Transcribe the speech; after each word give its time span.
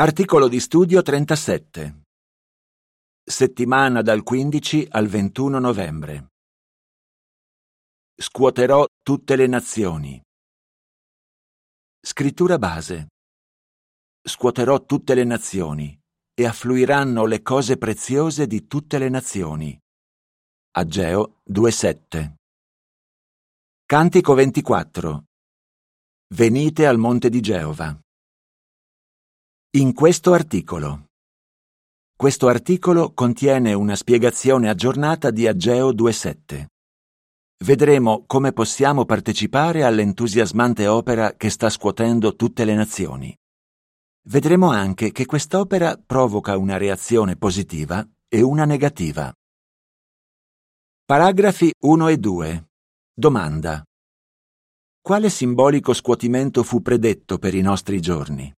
Articolo 0.00 0.46
di 0.46 0.60
studio 0.60 1.02
37. 1.02 2.02
Settimana 3.20 4.00
dal 4.00 4.22
15 4.22 4.86
al 4.90 5.08
21 5.08 5.58
novembre. 5.58 6.28
Scuoterò 8.14 8.86
tutte 9.02 9.34
le 9.34 9.48
nazioni. 9.48 10.22
Scrittura 12.00 12.58
base. 12.58 13.08
Scuoterò 14.22 14.84
tutte 14.84 15.16
le 15.16 15.24
nazioni 15.24 15.98
e 16.32 16.46
affluiranno 16.46 17.24
le 17.26 17.42
cose 17.42 17.76
preziose 17.76 18.46
di 18.46 18.68
tutte 18.68 18.98
le 18.98 19.08
nazioni. 19.08 19.76
Ageo 20.76 21.40
2.7. 21.50 22.34
Cantico 23.84 24.34
24. 24.34 25.24
Venite 26.36 26.86
al 26.86 26.98
monte 26.98 27.28
di 27.28 27.40
Geova. 27.40 28.00
In 29.72 29.92
questo 29.92 30.32
articolo. 30.32 31.08
Questo 32.16 32.48
articolo 32.48 33.12
contiene 33.12 33.74
una 33.74 33.96
spiegazione 33.96 34.70
aggiornata 34.70 35.30
di 35.30 35.46
Ageo 35.46 35.92
2.7. 35.92 36.64
Vedremo 37.66 38.24
come 38.26 38.52
possiamo 38.54 39.04
partecipare 39.04 39.84
all'entusiasmante 39.84 40.86
opera 40.86 41.34
che 41.34 41.50
sta 41.50 41.68
scuotendo 41.68 42.34
tutte 42.34 42.64
le 42.64 42.74
nazioni. 42.74 43.36
Vedremo 44.22 44.70
anche 44.70 45.12
che 45.12 45.26
quest'opera 45.26 46.00
provoca 46.02 46.56
una 46.56 46.78
reazione 46.78 47.36
positiva 47.36 48.02
e 48.26 48.40
una 48.40 48.64
negativa. 48.64 49.30
Paragrafi 51.04 51.70
1 51.78 52.08
e 52.08 52.16
2. 52.16 52.68
Domanda. 53.12 53.84
Quale 55.02 55.28
simbolico 55.28 55.92
scuotimento 55.92 56.62
fu 56.62 56.80
predetto 56.80 57.36
per 57.36 57.54
i 57.54 57.60
nostri 57.60 58.00
giorni? 58.00 58.50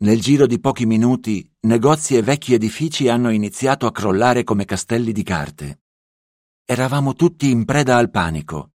Nel 0.00 0.20
giro 0.20 0.46
di 0.46 0.60
pochi 0.60 0.86
minuti, 0.86 1.44
negozi 1.62 2.14
e 2.14 2.22
vecchi 2.22 2.54
edifici 2.54 3.08
hanno 3.08 3.30
iniziato 3.30 3.84
a 3.84 3.90
crollare 3.90 4.44
come 4.44 4.64
castelli 4.64 5.10
di 5.10 5.24
carte. 5.24 5.80
Eravamo 6.64 7.14
tutti 7.14 7.50
in 7.50 7.64
preda 7.64 7.96
al 7.96 8.08
panico. 8.08 8.74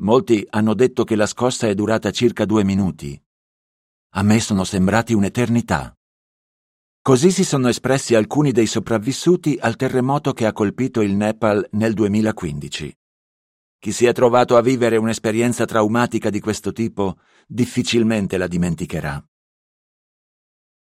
Molti 0.00 0.46
hanno 0.50 0.74
detto 0.74 1.04
che 1.04 1.16
la 1.16 1.24
scossa 1.24 1.68
è 1.68 1.74
durata 1.74 2.10
circa 2.10 2.44
due 2.44 2.64
minuti. 2.64 3.18
A 4.10 4.22
me 4.22 4.38
sono 4.40 4.64
sembrati 4.64 5.14
un'eternità. 5.14 5.96
Così 7.00 7.30
si 7.30 7.42
sono 7.42 7.68
espressi 7.68 8.14
alcuni 8.14 8.52
dei 8.52 8.66
sopravvissuti 8.66 9.56
al 9.58 9.76
terremoto 9.76 10.34
che 10.34 10.44
ha 10.44 10.52
colpito 10.52 11.00
il 11.00 11.14
Nepal 11.14 11.66
nel 11.72 11.94
2015. 11.94 12.94
Chi 13.78 13.90
si 13.90 14.04
è 14.04 14.12
trovato 14.12 14.58
a 14.58 14.60
vivere 14.60 14.98
un'esperienza 14.98 15.64
traumatica 15.64 16.28
di 16.28 16.40
questo 16.40 16.72
tipo 16.72 17.20
difficilmente 17.46 18.36
la 18.36 18.46
dimenticherà. 18.46 19.26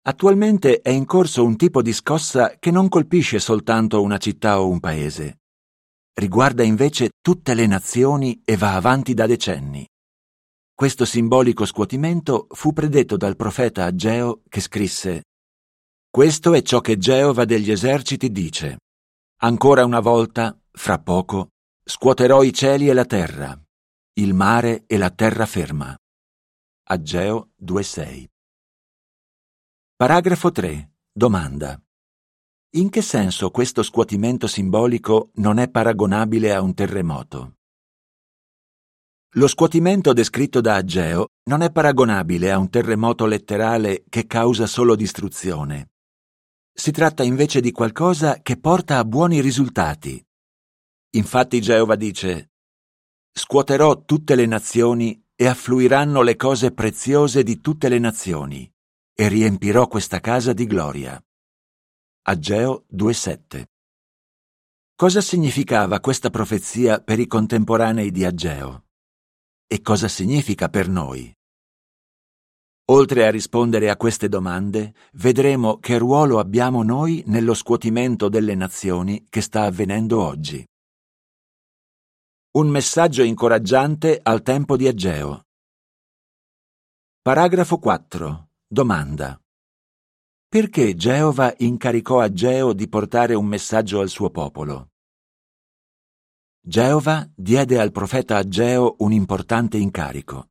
Attualmente 0.07 0.81
è 0.81 0.91
in 0.91 1.07
corso 1.07 1.45
un 1.45 1.57
tipo 1.57 1.81
di 1.81 1.93
scossa 1.93 2.57
che 2.59 2.71
non 2.71 2.89
colpisce 2.89 3.39
soltanto 3.39 4.03
una 4.03 4.19
città 4.19 4.61
o 4.61 4.69
un 4.69 4.81
paese. 4.81 5.39
Riguarda 6.13 6.63
invece 6.63 7.11
tutte 7.21 7.55
le 7.55 7.67
nazioni 7.67 8.43
e 8.45 8.57
va 8.57 8.75
avanti 8.75 9.15
da 9.15 9.27
decenni. 9.27 9.87
Questo 10.75 11.05
simbolico 11.05 11.65
scuotimento 11.65 12.47
fu 12.51 12.73
predetto 12.73 13.17
dal 13.17 13.37
profeta 13.37 13.85
Ageo 13.85 14.43
che 14.49 14.61
scrisse 14.61 15.23
Questo 16.11 16.53
è 16.53 16.63
ciò 16.63 16.81
che 16.81 16.99
Geova 16.99 17.45
degli 17.45 17.71
eserciti 17.71 18.31
dice. 18.31 18.79
Ancora 19.43 19.85
una 19.85 20.01
volta, 20.01 20.57
fra 20.71 20.99
poco, 20.99 21.49
Scuoterò 21.87 22.43
i 22.43 22.55
cieli 22.55 22.89
e 22.89 22.95
la 22.95 23.05
terra, 23.05 23.55
il 24.15 24.33
mare 24.33 24.85
e 24.87 24.97
la 24.97 25.11
terraferma. 25.11 25.95
Ageo 26.89 27.51
2.6. 27.63 28.34
Paragrafo 29.97 30.51
3. 30.51 30.91
Domanda. 31.13 31.81
In 32.77 32.91
che 32.91 33.01
senso 33.01 33.51
questo 33.51 33.85
scuotimento 33.85 34.49
simbolico 34.49 35.31
non 35.35 35.59
è 35.59 35.71
paragonabile 35.71 36.53
a 36.53 36.61
un 36.61 36.75
terremoto? 36.75 37.59
Lo 39.37 39.47
scuotimento 39.47 40.13
descritto 40.13 40.61
da 40.61 40.75
Ageo 40.75 41.29
non 41.45 41.63
è 41.63 41.71
paragonabile 41.71 42.51
a 42.51 42.59
un 42.59 42.71
terremoto 42.71 43.27
letterale 43.27 44.05
che 44.09 44.27
causa 44.27 44.67
solo 44.67 44.97
distruzione. 44.97 45.91
Si 46.73 46.91
tratta 46.91 47.23
invece 47.23 47.61
di 47.61 47.71
qualcosa 47.71 48.41
che 48.43 48.59
porta 48.59 48.99
a 48.99 49.05
buoni 49.05 49.41
risultati, 49.41 50.21
Infatti 51.15 51.61
Geova 51.61 51.95
dice, 51.95 52.51
Scuoterò 53.33 54.05
tutte 54.05 54.35
le 54.35 54.47
nazioni 54.47 55.25
e 55.37 55.47
affluiranno 55.47 56.23
le 56.23 56.35
cose 56.35 56.73
preziose 56.73 57.45
di 57.45 57.61
tutte 57.61 57.89
le 57.89 58.01
nazioni, 58.01 58.74
e 59.17 59.29
riempirò 59.29 59.87
questa 59.87 60.19
casa 60.19 60.53
di 60.53 60.67
gloria. 60.67 61.23
Ageo 62.23 62.87
2.7 62.93 63.65
Cosa 64.97 65.21
significava 65.21 66.01
questa 66.01 66.31
profezia 66.31 67.01
per 67.01 67.21
i 67.21 67.27
contemporanei 67.27 68.11
di 68.11 68.25
Ageo? 68.25 68.87
E 69.67 69.83
cosa 69.83 70.09
significa 70.09 70.69
per 70.69 70.89
noi? 70.89 71.33
Oltre 72.89 73.27
a 73.27 73.31
rispondere 73.31 73.89
a 73.89 73.97
queste 73.97 74.29
domande, 74.29 74.95
vedremo 75.13 75.79
che 75.79 75.97
ruolo 75.97 76.39
abbiamo 76.39 76.83
noi 76.83 77.23
nello 77.27 77.55
scuotimento 77.55 78.29
delle 78.29 78.55
nazioni 78.55 79.25
che 79.31 79.41
sta 79.41 79.63
avvenendo 79.63 80.23
oggi. 80.23 80.67
Un 82.57 82.69
messaggio 82.69 83.23
incoraggiante 83.23 84.21
al 84.23 84.43
tempo 84.43 84.77
di 84.77 84.87
Ageo. 84.87 85.43
Paragrafo 87.23 87.79
4. 87.79 88.49
Domanda. 88.75 89.41
Perché 90.49 90.97
Geova 90.97 91.55
incaricò 91.59 92.19
Ageo 92.19 92.73
di 92.73 92.89
portare 92.89 93.35
un 93.35 93.47
messaggio 93.47 94.01
al 94.01 94.09
suo 94.09 94.31
popolo? 94.31 94.89
Geova 96.61 97.31
diede 97.37 97.79
al 97.79 97.93
profeta 97.93 98.37
Ageo 98.37 98.97
un 98.99 99.13
importante 99.13 99.77
incarico. 99.79 100.49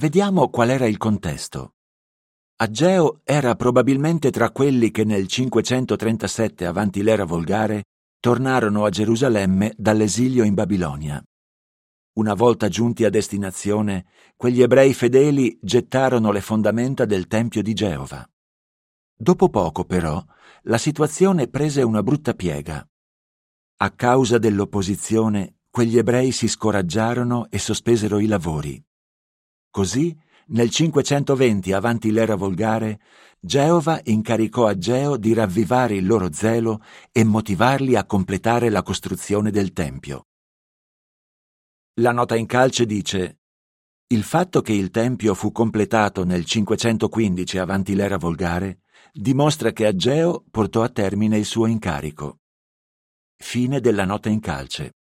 Vediamo 0.00 0.48
qual 0.48 0.70
era 0.70 0.86
il 0.86 0.96
contesto. 0.96 1.72
Ageo 2.62 3.22
era 3.24 3.56
probabilmente 3.56 4.30
tra 4.30 4.52
quelli 4.52 4.92
che 4.92 5.02
nel 5.02 5.26
537 5.26 6.66
avanti 6.66 7.02
l'era 7.02 7.24
volgare 7.24 7.86
tornarono 8.20 8.84
a 8.84 8.90
Gerusalemme 8.90 9.74
dall'esilio 9.76 10.44
in 10.44 10.54
Babilonia. 10.54 11.20
Una 12.14 12.34
volta 12.34 12.68
giunti 12.68 13.04
a 13.04 13.10
destinazione, 13.10 14.06
quegli 14.36 14.62
ebrei 14.62 14.94
fedeli 14.94 15.58
gettarono 15.60 16.30
le 16.30 16.40
fondamenta 16.40 17.06
del 17.06 17.26
Tempio 17.26 17.60
di 17.60 17.74
Geova. 17.74 18.24
Dopo 19.16 19.48
poco, 19.48 19.84
però, 19.84 20.24
la 20.62 20.78
situazione 20.78 21.48
prese 21.48 21.82
una 21.82 22.04
brutta 22.04 22.34
piega. 22.34 22.88
A 23.78 23.90
causa 23.90 24.38
dell'opposizione, 24.38 25.56
quegli 25.68 25.98
ebrei 25.98 26.30
si 26.30 26.46
scoraggiarono 26.46 27.50
e 27.50 27.58
sospesero 27.58 28.20
i 28.20 28.26
lavori. 28.26 28.80
Così, 29.68 30.16
nel 30.46 30.70
520 30.70 31.72
avanti 31.72 32.12
l'era 32.12 32.36
volgare, 32.36 33.00
Geova 33.40 34.00
incaricò 34.04 34.66
Ageo 34.66 35.16
di 35.16 35.34
ravvivare 35.34 35.96
il 35.96 36.06
loro 36.06 36.32
zelo 36.32 36.80
e 37.10 37.24
motivarli 37.24 37.96
a 37.96 38.04
completare 38.04 38.68
la 38.68 38.84
costruzione 38.84 39.50
del 39.50 39.72
Tempio. 39.72 40.26
La 41.98 42.10
nota 42.10 42.34
in 42.34 42.46
calce 42.46 42.86
dice 42.86 43.38
il 44.08 44.24
fatto 44.24 44.62
che 44.62 44.72
il 44.72 44.90
Tempio 44.90 45.32
fu 45.34 45.52
completato 45.52 46.24
nel 46.24 46.44
515 46.44 47.58
avanti 47.58 47.94
l'era 47.94 48.16
volgare 48.16 48.80
dimostra 49.12 49.70
che 49.70 49.86
Ageo 49.86 50.44
portò 50.50 50.82
a 50.82 50.88
termine 50.88 51.38
il 51.38 51.44
suo 51.44 51.66
incarico. 51.66 52.40
Fine 53.36 53.78
della 53.78 54.04
nota 54.04 54.28
in 54.28 54.40
calce. 54.40 54.94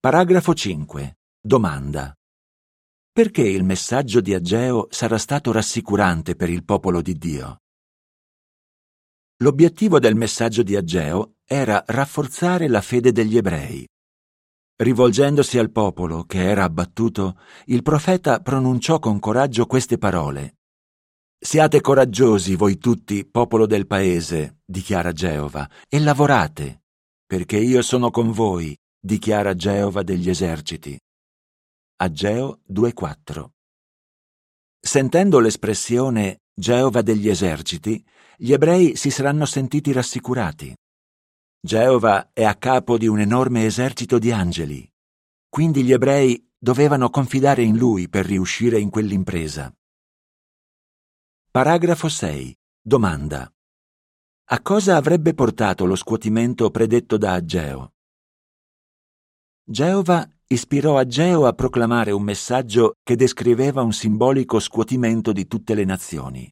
Paragrafo 0.00 0.54
5. 0.54 1.18
Domanda. 1.38 2.14
Perché 3.12 3.42
il 3.42 3.62
messaggio 3.62 4.22
di 4.22 4.32
Ageo 4.32 4.86
sarà 4.90 5.18
stato 5.18 5.52
rassicurante 5.52 6.34
per 6.34 6.48
il 6.48 6.64
popolo 6.64 7.02
di 7.02 7.14
Dio? 7.14 7.60
L'obiettivo 9.42 9.98
del 9.98 10.14
messaggio 10.14 10.62
di 10.62 10.76
Ageo 10.76 11.34
era 11.44 11.82
rafforzare 11.86 12.68
la 12.68 12.80
fede 12.80 13.12
degli 13.12 13.36
ebrei. 13.36 13.86
Rivolgendosi 14.78 15.56
al 15.58 15.70
popolo 15.70 16.24
che 16.24 16.42
era 16.42 16.64
abbattuto, 16.64 17.40
il 17.66 17.80
profeta 17.80 18.40
pronunciò 18.40 18.98
con 18.98 19.18
coraggio 19.18 19.64
queste 19.64 19.96
parole. 19.96 20.56
Siate 21.38 21.80
coraggiosi 21.80 22.56
voi 22.56 22.76
tutti, 22.76 23.24
popolo 23.24 23.64
del 23.64 23.86
paese, 23.86 24.58
dichiara 24.66 25.12
Geova, 25.12 25.66
e 25.88 25.98
lavorate, 25.98 26.82
perché 27.24 27.56
io 27.56 27.80
sono 27.80 28.10
con 28.10 28.32
voi, 28.32 28.76
dichiara 29.00 29.54
Geova 29.54 30.02
degli 30.02 30.28
eserciti. 30.28 30.98
Ageo 32.02 32.60
2.4. 32.70 33.46
Sentendo 34.78 35.38
l'espressione 35.38 36.42
Geova 36.52 37.00
degli 37.00 37.30
eserciti, 37.30 38.04
gli 38.36 38.52
ebrei 38.52 38.94
si 38.94 39.10
saranno 39.10 39.46
sentiti 39.46 39.90
rassicurati. 39.92 40.74
Geova 41.60 42.30
è 42.32 42.44
a 42.44 42.54
capo 42.54 42.96
di 42.96 43.06
un 43.06 43.20
enorme 43.20 43.64
esercito 43.64 44.18
di 44.18 44.30
angeli, 44.30 44.88
quindi 45.48 45.82
gli 45.82 45.92
ebrei 45.92 46.52
dovevano 46.58 47.10
confidare 47.10 47.62
in 47.62 47.76
lui 47.76 48.08
per 48.08 48.26
riuscire 48.26 48.78
in 48.78 48.90
quell'impresa. 48.90 49.74
Paragrafo 51.50 52.08
6. 52.08 52.56
Domanda. 52.80 53.50
A 54.48 54.60
cosa 54.62 54.96
avrebbe 54.96 55.34
portato 55.34 55.86
lo 55.86 55.96
scuotimento 55.96 56.70
predetto 56.70 57.16
da 57.16 57.32
Ageo? 57.32 57.94
Geova 59.64 60.28
ispirò 60.46 60.98
Ageo 60.98 61.46
a 61.46 61.52
proclamare 61.52 62.12
un 62.12 62.22
messaggio 62.22 62.94
che 63.02 63.16
descriveva 63.16 63.82
un 63.82 63.92
simbolico 63.92 64.60
scuotimento 64.60 65.32
di 65.32 65.48
tutte 65.48 65.74
le 65.74 65.84
nazioni. 65.84 66.48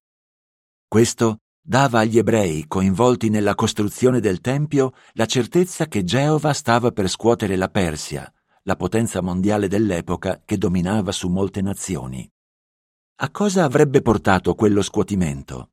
Questo 0.89 1.39
dava 1.67 2.01
agli 2.01 2.19
ebrei 2.19 2.67
coinvolti 2.69 3.31
nella 3.31 3.55
costruzione 3.55 4.21
del 4.21 4.43
Tempio 4.43 4.93
la 5.13 5.25
certezza 5.25 5.87
che 5.87 6.05
Geova 6.05 6.53
stava 6.53 6.91
per 6.91 7.09
scuotere 7.09 7.57
la 7.57 7.69
Persia, 7.69 8.31
la 8.65 8.77
potenza 8.77 9.23
mondiale 9.23 9.67
dell'epoca 9.67 10.43
che 10.45 10.59
dominava 10.59 11.11
su 11.11 11.29
molte 11.29 11.63
nazioni. 11.63 12.31
A 13.17 13.31
cosa 13.31 13.65
avrebbe 13.65 14.03
portato 14.03 14.55
quello 14.55 14.83
scuotimento? 14.83 15.71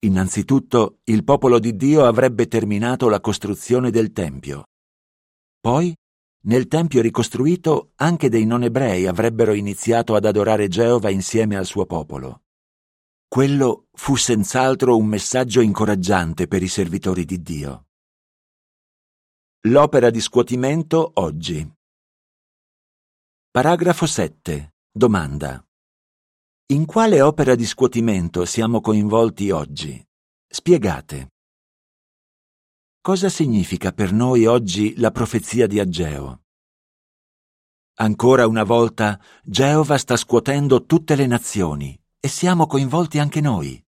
Innanzitutto 0.00 0.98
il 1.04 1.24
popolo 1.24 1.58
di 1.58 1.74
Dio 1.74 2.04
avrebbe 2.04 2.46
terminato 2.46 3.08
la 3.08 3.20
costruzione 3.20 3.90
del 3.90 4.12
Tempio. 4.12 4.64
Poi, 5.60 5.96
nel 6.44 6.66
Tempio 6.66 7.00
ricostruito, 7.00 7.92
anche 7.96 8.28
dei 8.28 8.44
non 8.44 8.64
ebrei 8.64 9.06
avrebbero 9.06 9.54
iniziato 9.54 10.14
ad 10.14 10.26
adorare 10.26 10.68
Geova 10.68 11.08
insieme 11.08 11.56
al 11.56 11.64
suo 11.64 11.86
popolo. 11.86 12.41
Quello 13.32 13.86
fu 13.92 14.14
senz'altro 14.16 14.94
un 14.98 15.06
messaggio 15.06 15.62
incoraggiante 15.62 16.46
per 16.46 16.62
i 16.62 16.68
servitori 16.68 17.24
di 17.24 17.40
Dio. 17.40 17.86
L'opera 19.68 20.10
di 20.10 20.20
scuotimento 20.20 21.12
oggi. 21.14 21.66
Paragrafo 23.50 24.04
7. 24.04 24.74
Domanda. 24.90 25.66
In 26.74 26.84
quale 26.84 27.22
opera 27.22 27.54
di 27.54 27.64
scuotimento 27.64 28.44
siamo 28.44 28.82
coinvolti 28.82 29.48
oggi? 29.50 30.06
Spiegate. 30.46 31.30
Cosa 33.00 33.30
significa 33.30 33.92
per 33.92 34.12
noi 34.12 34.44
oggi 34.44 34.98
la 34.98 35.10
profezia 35.10 35.66
di 35.66 35.80
Ageo? 35.80 36.42
Ancora 37.94 38.46
una 38.46 38.64
volta 38.64 39.18
Geova 39.42 39.96
sta 39.96 40.16
scuotendo 40.18 40.84
tutte 40.84 41.14
le 41.14 41.26
nazioni 41.26 41.98
e 42.24 42.28
siamo 42.28 42.66
coinvolti 42.66 43.18
anche 43.18 43.40
noi. 43.40 43.82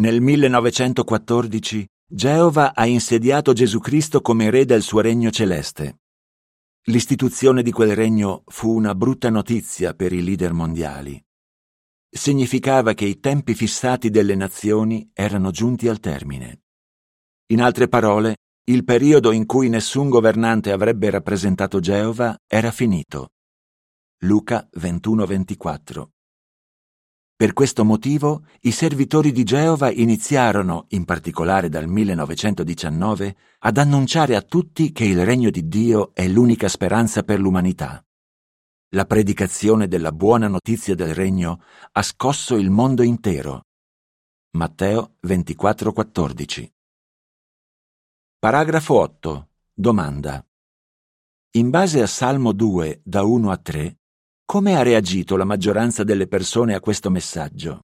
Nel 0.00 0.20
1914 0.20 1.86
Geova 2.08 2.74
ha 2.74 2.86
insediato 2.86 3.52
Gesù 3.52 3.78
Cristo 3.78 4.20
come 4.20 4.50
re 4.50 4.64
del 4.64 4.82
suo 4.82 5.00
regno 5.00 5.30
celeste. 5.30 6.00
L'istituzione 6.88 7.62
di 7.62 7.70
quel 7.70 7.94
regno 7.94 8.42
fu 8.46 8.74
una 8.74 8.96
brutta 8.96 9.30
notizia 9.30 9.94
per 9.94 10.12
i 10.12 10.22
leader 10.22 10.52
mondiali 10.52 11.24
significava 12.16 12.94
che 12.94 13.04
i 13.04 13.20
tempi 13.20 13.54
fissati 13.54 14.10
delle 14.10 14.34
nazioni 14.34 15.08
erano 15.12 15.50
giunti 15.50 15.86
al 15.86 16.00
termine. 16.00 16.62
In 17.48 17.60
altre 17.60 17.88
parole, 17.88 18.36
il 18.68 18.84
periodo 18.84 19.30
in 19.30 19.46
cui 19.46 19.68
nessun 19.68 20.08
governante 20.08 20.72
avrebbe 20.72 21.10
rappresentato 21.10 21.78
Geova 21.78 22.36
era 22.46 22.72
finito. 22.72 23.28
Luca 24.22 24.68
21-24. 24.76 26.15
Per 27.36 27.52
questo 27.52 27.84
motivo 27.84 28.46
i 28.62 28.70
servitori 28.70 29.30
di 29.30 29.44
Geova 29.44 29.90
iniziarono, 29.90 30.86
in 30.90 31.04
particolare 31.04 31.68
dal 31.68 31.86
1919, 31.86 33.36
ad 33.58 33.76
annunciare 33.76 34.36
a 34.36 34.40
tutti 34.40 34.90
che 34.90 35.04
il 35.04 35.22
regno 35.22 35.50
di 35.50 35.68
Dio 35.68 36.14
è 36.14 36.26
l'unica 36.26 36.66
speranza 36.66 37.24
per 37.24 37.38
l'umanità. 37.38 38.02
La 38.94 39.04
predicazione 39.04 39.86
della 39.86 40.12
buona 40.12 40.48
notizia 40.48 40.94
del 40.94 41.14
regno 41.14 41.60
ha 41.92 42.00
scosso 42.00 42.56
il 42.56 42.70
mondo 42.70 43.02
intero. 43.02 43.64
Matteo 44.52 45.16
24:14 45.26 46.72
Paragrafo 48.38 48.98
8. 48.98 49.48
Domanda. 49.74 50.42
In 51.56 51.68
base 51.68 52.00
a 52.00 52.06
Salmo 52.06 52.52
2, 52.52 53.02
da 53.04 53.24
1 53.24 53.50
a 53.50 53.56
3, 53.58 53.98
come 54.46 54.76
ha 54.76 54.82
reagito 54.82 55.36
la 55.36 55.44
maggioranza 55.44 56.04
delle 56.04 56.28
persone 56.28 56.74
a 56.74 56.80
questo 56.80 57.10
messaggio? 57.10 57.80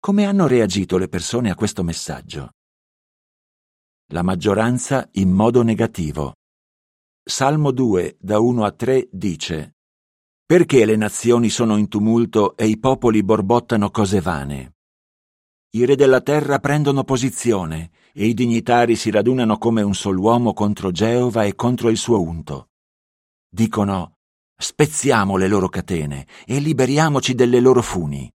Come 0.00 0.24
hanno 0.24 0.48
reagito 0.48 0.98
le 0.98 1.08
persone 1.08 1.48
a 1.48 1.54
questo 1.54 1.84
messaggio? 1.84 2.50
La 4.12 4.22
maggioranza 4.22 5.08
in 5.12 5.30
modo 5.30 5.62
negativo. 5.62 6.34
Salmo 7.22 7.70
2, 7.70 8.16
da 8.18 8.40
1 8.40 8.64
a 8.64 8.72
3 8.72 9.08
dice 9.12 9.76
Perché 10.44 10.84
le 10.84 10.96
nazioni 10.96 11.50
sono 11.50 11.76
in 11.76 11.86
tumulto 11.86 12.56
e 12.56 12.66
i 12.66 12.76
popoli 12.76 13.22
borbottano 13.22 13.90
cose 13.90 14.20
vane? 14.20 14.74
I 15.70 15.84
re 15.84 15.94
della 15.94 16.20
terra 16.20 16.58
prendono 16.58 17.04
posizione 17.04 17.92
e 18.12 18.26
i 18.26 18.34
dignitari 18.34 18.96
si 18.96 19.12
radunano 19.12 19.56
come 19.56 19.82
un 19.82 19.94
sol 19.94 20.18
uomo 20.18 20.52
contro 20.52 20.90
Geova 20.90 21.44
e 21.44 21.54
contro 21.54 21.90
il 21.90 21.96
suo 21.96 22.20
unto. 22.20 22.70
Dicono 23.48 24.16
Spezziamo 24.62 25.38
le 25.38 25.48
loro 25.48 25.70
catene 25.70 26.26
e 26.44 26.58
liberiamoci 26.58 27.34
delle 27.34 27.60
loro 27.60 27.80
funi. 27.80 28.30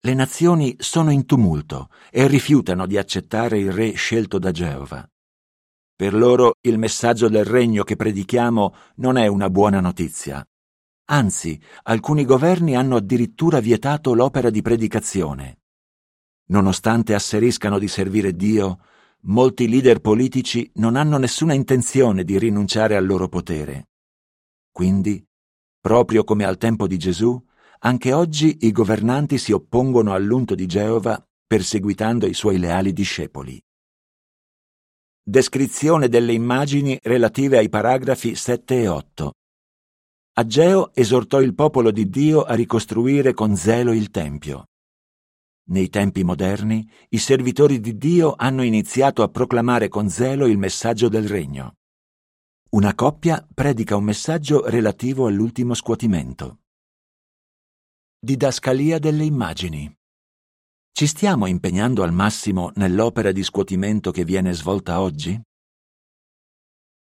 Le 0.00 0.14
nazioni 0.14 0.74
sono 0.80 1.12
in 1.12 1.26
tumulto 1.26 1.90
e 2.10 2.26
rifiutano 2.26 2.86
di 2.86 2.98
accettare 2.98 3.56
il 3.60 3.70
re 3.70 3.92
scelto 3.92 4.40
da 4.40 4.50
Geova. 4.50 5.08
Per 5.94 6.12
loro 6.12 6.56
il 6.62 6.76
messaggio 6.76 7.28
del 7.28 7.44
regno 7.44 7.84
che 7.84 7.94
predichiamo 7.94 8.74
non 8.96 9.16
è 9.16 9.28
una 9.28 9.48
buona 9.48 9.78
notizia. 9.78 10.44
Anzi, 11.04 11.56
alcuni 11.84 12.24
governi 12.24 12.74
hanno 12.74 12.96
addirittura 12.96 13.60
vietato 13.60 14.12
l'opera 14.12 14.50
di 14.50 14.60
predicazione. 14.60 15.58
Nonostante 16.46 17.14
asseriscano 17.14 17.78
di 17.78 17.86
servire 17.86 18.34
Dio, 18.34 18.80
molti 19.20 19.68
leader 19.68 20.00
politici 20.00 20.68
non 20.74 20.96
hanno 20.96 21.16
nessuna 21.16 21.54
intenzione 21.54 22.24
di 22.24 22.40
rinunciare 22.40 22.96
al 22.96 23.06
loro 23.06 23.28
potere. 23.28 23.86
Quindi, 24.76 25.26
proprio 25.80 26.22
come 26.22 26.44
al 26.44 26.58
tempo 26.58 26.86
di 26.86 26.98
Gesù, 26.98 27.42
anche 27.78 28.12
oggi 28.12 28.58
i 28.66 28.72
governanti 28.72 29.38
si 29.38 29.52
oppongono 29.52 30.12
all'unto 30.12 30.54
di 30.54 30.66
Geova 30.66 31.26
perseguitando 31.46 32.26
i 32.26 32.34
suoi 32.34 32.58
leali 32.58 32.92
discepoli. 32.92 33.58
Descrizione 35.22 36.08
delle 36.08 36.34
immagini 36.34 36.98
relative 37.04 37.56
ai 37.56 37.70
paragrafi 37.70 38.34
7 38.34 38.82
e 38.82 38.86
8. 38.86 39.32
Ageo 40.34 40.94
esortò 40.94 41.40
il 41.40 41.54
popolo 41.54 41.90
di 41.90 42.10
Dio 42.10 42.42
a 42.42 42.52
ricostruire 42.52 43.32
con 43.32 43.56
zelo 43.56 43.94
il 43.94 44.10
Tempio. 44.10 44.66
Nei 45.68 45.88
tempi 45.88 46.22
moderni, 46.22 46.86
i 47.08 47.18
servitori 47.18 47.80
di 47.80 47.96
Dio 47.96 48.34
hanno 48.36 48.62
iniziato 48.62 49.22
a 49.22 49.28
proclamare 49.28 49.88
con 49.88 50.10
zelo 50.10 50.46
il 50.46 50.58
messaggio 50.58 51.08
del 51.08 51.26
regno. 51.26 51.76
Una 52.68 52.94
coppia 52.94 53.46
predica 53.54 53.94
un 53.94 54.02
messaggio 54.02 54.68
relativo 54.68 55.28
all'ultimo 55.28 55.72
scuotimento. 55.72 56.62
Didascalia 58.18 58.98
delle 58.98 59.22
immagini. 59.22 59.96
Ci 60.90 61.06
stiamo 61.06 61.46
impegnando 61.46 62.02
al 62.02 62.12
massimo 62.12 62.72
nell'opera 62.74 63.30
di 63.30 63.44
scuotimento 63.44 64.10
che 64.10 64.24
viene 64.24 64.52
svolta 64.52 65.00
oggi? 65.00 65.40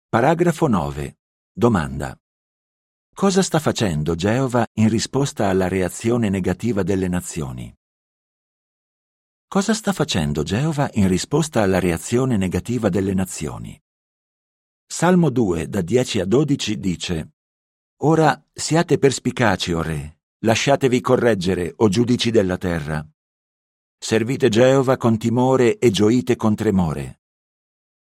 Paragrafo 0.07 0.67
9. 0.67 1.17
Domanda. 1.51 2.17
Cosa 3.13 3.41
sta 3.41 3.59
facendo 3.59 4.15
Geova 4.15 4.65
in 4.75 4.87
risposta 4.87 5.49
alla 5.49 5.67
reazione 5.67 6.29
negativa 6.29 6.83
delle 6.83 7.09
nazioni? 7.09 7.71
Cosa 9.45 9.73
sta 9.73 9.91
facendo 9.91 10.43
Geova 10.43 10.89
in 10.93 11.09
risposta 11.09 11.61
alla 11.61 11.79
reazione 11.79 12.37
negativa 12.37 12.87
delle 12.87 13.13
nazioni? 13.13 13.77
Salmo 14.91 15.29
2, 15.29 15.69
da 15.69 15.81
10 15.81 16.19
a 16.19 16.25
12 16.25 16.79
dice 16.79 17.33
Ora 17.97 18.43
siate 18.51 18.97
perspicaci, 18.97 19.71
o 19.71 19.83
re, 19.83 20.21
lasciatevi 20.39 20.99
correggere, 20.99 21.73
o 21.75 21.89
giudici 21.89 22.31
della 22.31 22.57
terra. 22.57 23.07
Servite 23.99 24.49
Geova 24.49 24.97
con 24.97 25.19
timore 25.19 25.77
e 25.77 25.91
gioite 25.91 26.35
con 26.35 26.55
tremore. 26.55 27.21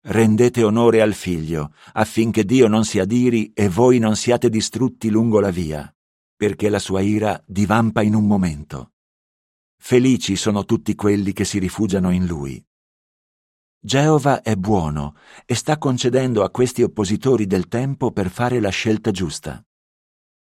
Rendete 0.02 0.62
onore 0.62 1.02
al 1.02 1.14
figlio, 1.14 1.74
affinché 1.94 2.44
Dio 2.44 2.68
non 2.68 2.84
si 2.84 3.00
adiri 3.00 3.52
e 3.52 3.68
voi 3.68 3.98
non 3.98 4.14
siate 4.14 4.48
distrutti 4.48 5.10
lungo 5.10 5.40
la 5.40 5.50
via, 5.50 5.92
perché 6.36 6.68
la 6.68 6.78
sua 6.78 7.00
ira 7.00 7.42
divampa 7.44 8.00
in 8.02 8.14
un 8.14 8.28
momento. 8.28 8.92
Felici 9.76 10.36
sono 10.36 10.64
tutti 10.64 10.94
quelli 10.94 11.32
che 11.32 11.44
si 11.44 11.58
rifugiano 11.58 12.12
in 12.12 12.26
lui. 12.26 12.64
Geova 13.78 14.42
è 14.42 14.56
buono 14.56 15.16
e 15.44 15.54
sta 15.54 15.78
concedendo 15.78 16.42
a 16.42 16.50
questi 16.50 16.82
oppositori 16.82 17.46
del 17.46 17.68
tempo 17.68 18.10
per 18.10 18.30
fare 18.30 18.60
la 18.60 18.70
scelta 18.70 19.10
giusta. 19.10 19.62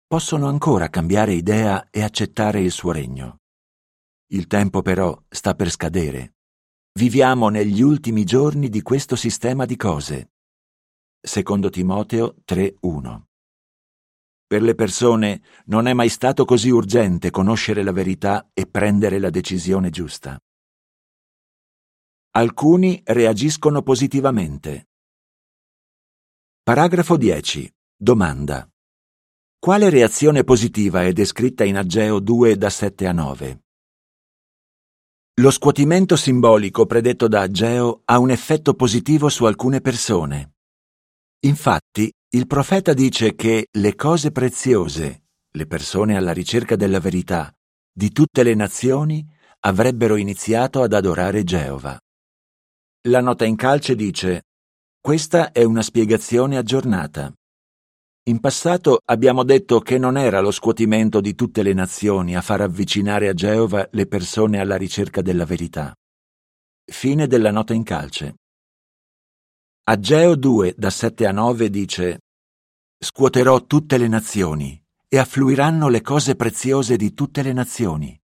Possono 0.08 0.48
ancora 0.48 0.90
cambiare 0.90 1.34
idea 1.34 1.88
e 1.90 2.04
accettare 2.04 2.62
il 2.62 2.72
suo 2.72 2.92
regno. 2.92 3.40
Il 4.28 4.48
tempo 4.48 4.82
però 4.82 5.20
sta 5.28 5.56
per 5.56 5.70
scadere. 5.70 6.36
Viviamo 6.94 7.50
negli 7.50 7.82
ultimi 7.82 8.24
giorni 8.24 8.70
di 8.70 8.82
questo 8.82 9.16
sistema 9.16 9.66
di 9.66 9.76
cose. 9.76 10.32
Secondo 11.20 11.70
Timoteo 11.70 12.36
3.1. 12.48 13.22
Per 14.46 14.62
le 14.62 14.76
persone 14.76 15.42
non 15.66 15.88
è 15.88 15.94
mai 15.94 16.10
stato 16.10 16.46
così 16.46 16.70
urgente 16.70 17.32
conoscere 17.32 17.82
la 17.82 17.92
verità 17.92 18.50
e 18.54 18.68
prendere 18.68 19.18
la 19.18 19.32
decisione 19.32 19.90
giusta. 19.90 20.40
Alcuni 22.36 23.00
reagiscono 23.06 23.84
positivamente. 23.84 24.88
Paragrafo 26.64 27.16
10. 27.16 27.72
Domanda. 27.96 28.68
Quale 29.60 29.92
reazione 29.92 30.44
positiva 30.44 31.04
è 31.04 31.14
descritta 31.14 31.64
in 31.64 31.78
Ageo 31.78 32.20
2 32.20 32.58
da 32.58 32.72
7 32.72 33.06
a 33.06 33.12
9? 33.12 33.64
Lo 35.42 35.52
scuotimento 35.52 36.16
simbolico 36.16 36.88
predetto 36.88 37.28
da 37.28 37.42
Ageo 37.42 38.02
ha 38.06 38.18
un 38.18 38.32
effetto 38.32 38.74
positivo 38.74 39.30
su 39.30 39.46
alcune 39.46 39.80
persone. 39.80 40.56
Infatti, 41.42 42.12
il 42.30 42.48
profeta 42.48 42.94
dice 42.94 43.36
che 43.36 43.68
le 43.70 43.94
cose 43.94 44.32
preziose, 44.32 45.26
le 45.52 45.68
persone 45.68 46.18
alla 46.18 46.34
ricerca 46.34 46.76
della 46.76 47.00
verità, 47.00 47.56
di 47.92 48.12
tutte 48.12 48.42
le 48.42 48.56
nazioni 48.56 49.24
avrebbero 49.60 50.16
iniziato 50.16 50.82
ad 50.82 50.94
adorare 50.94 51.44
Geova. 51.44 51.96
La 53.08 53.20
nota 53.20 53.44
in 53.44 53.58
calce 53.58 53.96
dice 53.96 54.44
questa 55.02 55.52
è 55.52 55.62
una 55.64 55.82
spiegazione 55.82 56.56
aggiornata. 56.56 57.34
In 58.30 58.40
passato 58.40 59.02
abbiamo 59.04 59.44
detto 59.44 59.82
che 59.82 59.98
non 59.98 60.18
era 60.18 60.40
lo 60.40 60.52
scuotimento 60.52 61.20
di 61.20 61.36
tutte 61.36 61.64
le 61.64 61.74
nazioni 61.74 62.38
a 62.38 62.42
far 62.42 62.62
avvicinare 62.62 63.28
a 63.28 63.34
Geova 63.34 63.90
le 63.92 64.08
persone 64.08 64.62
alla 64.62 64.78
ricerca 64.78 65.22
della 65.22 65.44
verità. 65.44 65.94
Fine 66.86 67.28
della 67.28 67.52
nota 67.52 67.74
in 67.74 67.84
calce. 67.84 68.36
Ageo 69.84 70.38
2, 70.38 70.76
da 70.78 70.90
7 70.90 71.26
a 71.26 71.34
9 71.34 71.70
dice 71.70 72.20
Scuoterò 72.98 73.66
tutte 73.66 73.98
le 73.98 74.08
nazioni 74.08 74.82
e 75.10 75.18
affluiranno 75.18 75.90
le 75.90 76.00
cose 76.00 76.38
preziose 76.38 76.96
di 76.96 77.14
tutte 77.14 77.42
le 77.42 77.52
nazioni 77.52 78.18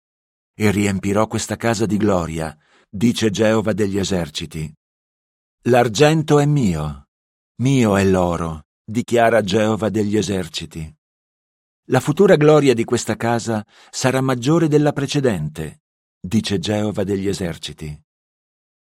e 0.53 0.71
riempirò 0.71 1.27
questa 1.27 1.57
casa 1.57 1.86
di 1.86 1.98
gloria, 1.98 2.57
dice 2.91 3.29
Geova 3.29 3.74
degli 3.74 4.00
eserciti. 4.00 4.74
L'argento 5.63 6.39
è 6.39 6.46
mio, 6.46 7.10
mio 7.62 7.96
è 7.96 8.03
l'oro, 8.03 8.63
dichiara 8.84 9.41
Geova 9.41 9.89
degli 9.89 10.17
eserciti. 10.17 10.91
La 11.89 12.00
futura 12.00 12.36
gloria 12.36 12.74
di 12.74 12.84
questa 12.84 13.15
casa 13.15 13.63
sarà 13.91 14.22
maggiore 14.22 14.67
della 14.67 14.91
precedente, 14.91 15.81
dice 16.19 16.58
Geova 16.58 17.03
degli 17.03 17.27
eserciti. 17.27 18.00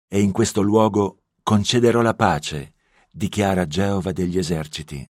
E 0.07 0.21
in 0.21 0.31
questo 0.31 0.61
luogo 0.61 1.23
concederò 1.43 2.01
la 2.01 2.13
pace, 2.13 2.75
dichiara 3.11 3.67
Geova 3.67 4.13
degli 4.13 4.37
eserciti. 4.37 5.05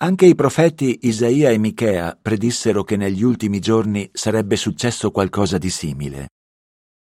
Anche 0.00 0.26
i 0.26 0.34
profeti 0.34 0.98
Isaia 1.02 1.50
e 1.50 1.58
Michea 1.58 2.16
predissero 2.20 2.84
che 2.84 2.96
negli 2.96 3.22
ultimi 3.22 3.58
giorni 3.58 4.08
sarebbe 4.12 4.56
successo 4.56 5.10
qualcosa 5.10 5.58
di 5.58 5.70
simile. 5.70 6.28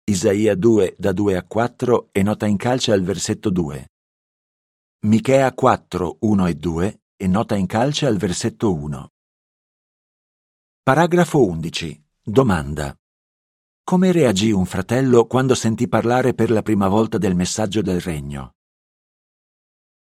Isaia 0.07 0.55
2 0.55 0.97
da 0.99 1.13
2 1.13 1.35
a 1.35 1.43
4 1.43 2.11
e 2.13 2.23
nota 2.23 2.45
in 2.45 2.59
calce 2.59 2.93
al 2.93 3.01
versetto 3.01 3.49
2. 3.49 3.89
Michea 5.07 5.51
4, 5.51 6.19
1 6.21 6.47
e 6.47 6.55
2 6.57 7.01
e 7.17 7.27
nota 7.27 7.57
in 7.57 7.65
calce 7.65 8.05
al 8.05 8.19
versetto 8.19 8.75
1. 8.75 9.09
Paragrafo 10.83 11.47
11. 11.47 12.05
Domanda. 12.23 12.95
Come 13.83 14.13
reagì 14.13 14.51
un 14.51 14.67
fratello 14.67 15.25
quando 15.25 15.55
sentì 15.55 15.89
parlare 15.89 16.35
per 16.35 16.51
la 16.51 16.61
prima 16.61 16.89
volta 16.89 17.17
del 17.17 17.35
messaggio 17.35 17.81
del 17.81 18.03
regno? 18.03 18.57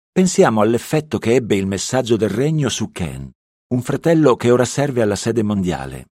Pensiamo 0.10 0.62
all'effetto 0.62 1.18
che 1.18 1.36
ebbe 1.36 1.58
il 1.58 1.68
messaggio 1.68 2.16
del 2.16 2.30
regno 2.30 2.70
su 2.70 2.92
Ken, 2.94 3.30
un 3.74 3.82
fratello 3.82 4.38
che 4.38 4.52
ora 4.52 4.64
serve 4.64 5.02
alla 5.02 5.18
sede 5.18 5.44
mondiale. 5.44 6.11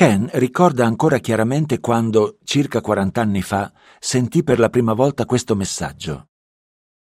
Ken 0.00 0.30
ricorda 0.32 0.86
ancora 0.86 1.18
chiaramente 1.18 1.78
quando, 1.78 2.38
circa 2.42 2.80
40 2.80 3.20
anni 3.20 3.42
fa, 3.42 3.70
sentì 3.98 4.42
per 4.42 4.58
la 4.58 4.70
prima 4.70 4.94
volta 4.94 5.26
questo 5.26 5.54
messaggio. 5.54 6.28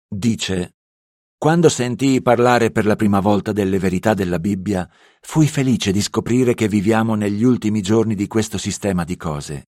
Dice, 0.07 0.75
quando 1.37 1.67
sentii 1.67 2.21
parlare 2.21 2.71
per 2.71 2.85
la 2.85 2.95
prima 2.95 3.19
volta 3.19 3.51
delle 3.51 3.79
verità 3.79 4.13
della 4.13 4.39
Bibbia, 4.39 4.89
fui 5.19 5.45
felice 5.45 5.91
di 5.91 5.99
scoprire 6.01 6.53
che 6.53 6.69
viviamo 6.69 7.15
negli 7.15 7.43
ultimi 7.43 7.81
giorni 7.81 8.15
di 8.15 8.27
questo 8.27 8.57
sistema 8.57 9.03
di 9.03 9.17
cose. 9.17 9.65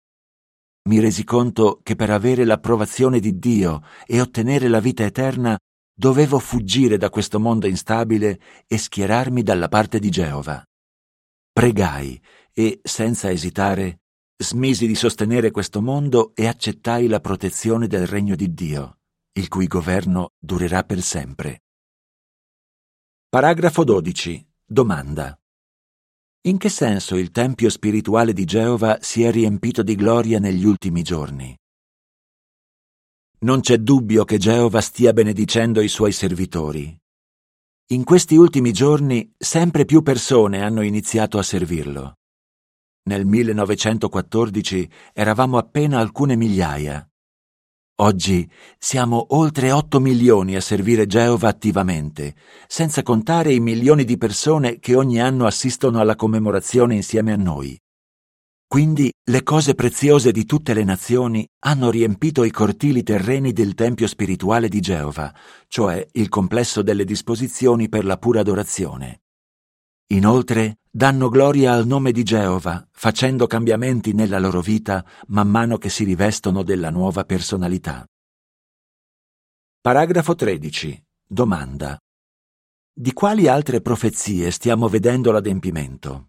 Mi 0.91 1.01
resi 1.01 1.25
conto 1.25 1.81
che 1.83 1.95
per 1.97 2.11
avere 2.11 2.45
l'approvazione 2.45 3.21
di 3.21 3.39
Dio 3.39 3.85
e 4.05 4.21
ottenere 4.21 4.69
la 4.69 4.81
vita 4.81 5.03
eterna 5.03 5.59
dovevo 5.97 6.39
fuggire 6.39 6.99
da 6.99 7.09
questo 7.09 7.41
mondo 7.41 7.67
instabile 7.67 8.39
e 8.67 8.77
schierarmi 8.77 9.43
dalla 9.43 9.69
parte 9.69 9.99
di 9.99 10.11
Geova. 10.11 10.63
Pregai 11.55 12.21
e, 12.53 12.81
senza 12.83 13.31
esitare, 13.31 14.01
smisi 14.37 14.87
di 14.87 14.95
sostenere 14.95 15.51
questo 15.51 15.81
mondo 15.81 16.33
e 16.35 16.47
accettai 16.47 17.07
la 17.07 17.21
protezione 17.21 17.87
del 17.87 18.07
regno 18.07 18.35
di 18.37 18.53
Dio 18.53 18.99
il 19.37 19.49
cui 19.49 19.67
governo 19.67 20.31
durerà 20.39 20.85
per 20.85 21.01
sempre. 21.03 21.63
Paragrafo 23.29 23.83
12. 23.83 24.47
Domanda. 24.65 25.37
In 26.43 26.57
che 26.57 26.69
senso 26.69 27.17
il 27.17 27.33
tempio 27.33 27.69
spirituale 27.69 28.33
di 28.33 28.45
Geova 28.45 28.99
si 29.01 29.25
è 29.25 29.33
riempito 29.33 29.83
di 29.83 29.97
gloria 29.97 30.39
negli 30.39 30.65
ultimi 30.65 31.03
giorni? 31.03 31.57
Non 33.41 33.61
c'è 33.61 33.79
dubbio 33.79 34.25
che 34.25 34.39
Geova 34.39 34.81
stia 34.81 35.13
benedicendo 35.13 35.81
i 35.81 35.89
suoi 35.89 36.13
servitori. 36.13 36.97
In 37.89 38.03
questi 38.03 38.35
ultimi 38.35 38.73
giorni 38.73 39.35
sempre 39.37 39.85
più 39.85 40.01
persone 40.01 40.63
hanno 40.63 40.81
iniziato 40.81 41.37
a 41.37 41.43
servirlo. 41.43 42.15
Nel 43.11 43.27
1914 43.27 44.91
eravamo 45.13 45.59
appena 45.59 45.99
alcune 45.99 46.35
migliaia. 46.35 47.07
Oggi 47.97 48.51
siamo 48.79 49.27
oltre 49.37 49.71
8 49.71 50.01
milioni 50.01 50.57
a 50.57 50.63
servire 50.63 51.07
Geova 51.07 51.49
attivamente, 51.49 52.35
senza 52.67 53.03
contare 53.03 53.53
i 53.53 53.61
milioni 53.61 54.05
di 54.05 54.17
persone 54.17 54.79
che 54.79 54.95
ogni 54.97 55.21
anno 55.21 55.45
assistono 55.45 56.01
alla 56.01 56.17
commemorazione 56.17 56.95
insieme 56.95 57.35
a 57.35 57.37
noi. 57.37 57.79
Quindi 58.67 59.13
le 59.31 59.43
cose 59.43 59.75
preziose 59.75 60.33
di 60.33 60.45
tutte 60.45 60.75
le 60.75 60.85
nazioni 60.85 61.47
hanno 61.61 61.91
riempito 61.91 62.45
i 62.45 62.51
cortili 62.51 63.03
terreni 63.03 63.53
del 63.53 63.75
Tempio 63.75 64.07
spirituale 64.07 64.69
di 64.69 64.81
Geova, 64.81 65.33
cioè 65.69 66.07
il 66.13 66.29
complesso 66.29 66.83
delle 66.83 67.05
disposizioni 67.05 67.89
per 67.89 68.05
la 68.05 68.19
pura 68.19 68.41
adorazione. 68.41 69.23
Inoltre 70.09 70.79
danno 70.91 71.29
gloria 71.29 71.73
al 71.73 71.87
nome 71.87 72.13
di 72.13 72.23
Geova, 72.23 72.87
facendo 72.91 73.47
cambiamenti 73.47 74.13
nella 74.13 74.39
loro 74.39 74.61
vita 74.61 75.05
man 75.29 75.49
mano 75.49 75.79
che 75.79 75.89
si 75.89 76.05
rivestono 76.05 76.63
della 76.63 76.91
nuova 76.91 77.25
personalità. 77.25 78.05
Paragrafo 79.81 80.35
13. 80.35 81.03
Domanda. 81.27 81.99
Di 82.93 83.13
quali 83.13 83.49
altre 83.49 83.81
profezie 83.81 84.51
stiamo 84.51 84.89
vedendo 84.89 85.33
l'adempimento? 85.33 86.29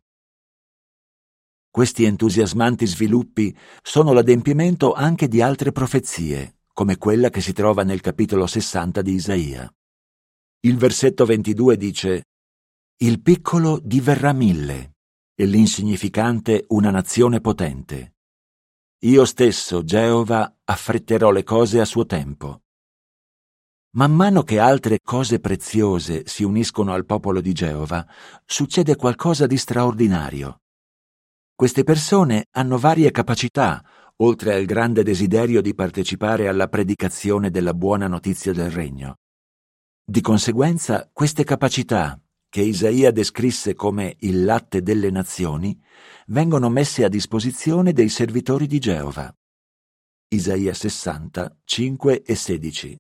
Questi 1.76 2.06
entusiasmanti 2.06 2.86
sviluppi 2.86 3.54
sono 3.82 4.14
l'adempimento 4.14 4.94
anche 4.94 5.28
di 5.28 5.42
altre 5.42 5.74
profezie, 5.74 6.60
come 6.72 6.98
quella 6.98 7.30
che 7.30 7.42
si 7.42 7.52
trova 7.52 7.84
nel 7.84 8.00
capitolo 8.00 8.48
60 8.48 9.02
di 9.02 9.12
Isaia. 9.12 9.70
Il 10.62 10.78
versetto 10.78 11.26
22 11.26 11.76
dice 11.76 12.24
il 13.00 13.22
piccolo 13.22 13.82
diverrà 13.84 14.32
mille 14.32 14.94
e 15.36 15.46
l'insignificante 15.46 16.64
una 16.70 16.92
nazione 16.92 17.42
potente. 17.42 18.14
Io 19.00 19.26
stesso, 19.26 19.84
Geova, 19.84 20.60
affretterò 20.64 21.30
le 21.30 21.44
cose 21.44 21.82
a 21.82 21.86
suo 21.86 22.06
tempo. 22.06 22.62
Man 23.96 24.14
mano 24.14 24.44
che 24.44 24.60
altre 24.60 25.00
cose 25.04 25.42
preziose 25.42 26.26
si 26.26 26.46
uniscono 26.46 26.94
al 26.94 27.04
popolo 27.04 27.42
di 27.42 27.52
Geova, 27.52 28.08
succede 28.46 28.96
qualcosa 28.96 29.46
di 29.46 29.58
straordinario. 29.58 30.62
Queste 31.58 31.86
persone 31.86 32.48
hanno 32.52 32.78
varie 32.78 33.12
capacità, 33.12 33.82
oltre 34.18 34.54
al 34.54 34.66
grande 34.66 35.04
desiderio 35.04 35.62
di 35.62 35.74
partecipare 35.74 36.50
alla 36.50 36.68
predicazione 36.68 37.50
della 37.50 37.74
buona 37.74 38.08
notizia 38.08 38.52
del 38.52 38.70
regno. 38.70 39.16
Di 40.04 40.20
conseguenza, 40.20 41.10
queste 41.14 41.46
capacità, 41.46 42.22
che 42.50 42.60
Isaia 42.60 43.10
descrisse 43.12 43.74
come 43.74 44.18
il 44.20 44.44
latte 44.44 44.82
delle 44.82 45.10
nazioni, 45.10 45.82
vengono 46.28 46.68
messe 46.68 47.06
a 47.06 47.10
disposizione 47.10 47.94
dei 47.94 48.10
servitori 48.10 48.68
di 48.68 48.80
Geova. 48.80 49.34
Isaia 50.28 50.74
60, 50.74 51.60
5 51.64 52.22
e 52.22 52.36
16. 52.36 52.98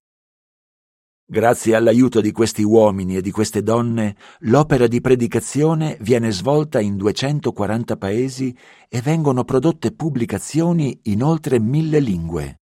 Grazie 1.27 1.73
all'aiuto 1.73 2.21
di 2.21 2.31
questi 2.31 2.61
uomini 2.61 3.17
e 3.17 3.21
di 3.21 3.31
queste 3.31 3.63
donne, 3.63 4.15
l'opera 4.41 4.85
di 4.85 5.01
predicazione 5.01 5.97
viene 6.01 6.31
svolta 6.31 6.79
in 6.79 6.97
240 6.97 7.97
paesi 7.97 8.55
e 8.87 9.01
vengono 9.01 9.43
prodotte 9.43 9.91
pubblicazioni 9.91 10.99
in 11.05 11.23
oltre 11.23 11.59
mille 11.59 11.99
lingue. 11.99 12.59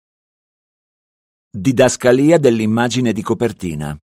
Didascalia 1.51 2.39
dell'immagine 2.39 3.13
di 3.13 3.21
copertina. 3.21 3.95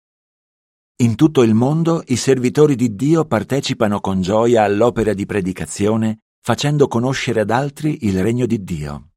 In 0.97 1.15
tutto 1.15 1.41
il 1.41 1.55
mondo 1.55 2.03
i 2.07 2.15
servitori 2.15 2.75
di 2.75 2.95
Dio 2.95 3.25
partecipano 3.25 3.99
con 4.01 4.21
gioia 4.21 4.63
all'opera 4.63 5.13
di 5.13 5.25
predicazione, 5.25 6.19
facendo 6.39 6.87
conoscere 6.87 7.39
ad 7.39 7.49
altri 7.49 8.05
il 8.05 8.21
regno 8.21 8.45
di 8.45 8.63
Dio. 8.63 9.09